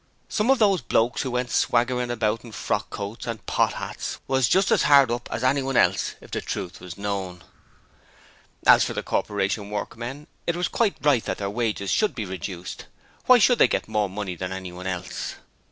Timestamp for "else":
5.77-6.15, 14.87-15.35